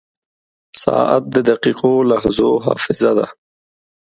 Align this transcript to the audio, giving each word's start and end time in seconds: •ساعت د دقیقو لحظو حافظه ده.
•ساعت 0.81 1.23
د 1.33 1.35
دقیقو 1.49 1.93
لحظو 2.09 2.49
حافظه 2.65 3.11
ده. 3.17 3.27